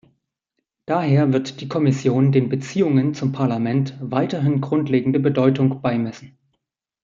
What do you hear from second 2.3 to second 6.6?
den Beziehungen zum Parlament weiterhin grundlegende Bedeutung beimessen.